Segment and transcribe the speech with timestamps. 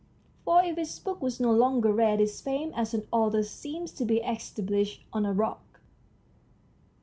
[0.45, 4.03] For if his book was no longer read his fame as an author seemed to
[4.03, 5.79] be established on a rock.